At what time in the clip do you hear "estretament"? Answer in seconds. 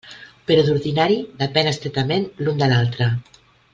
1.73-2.27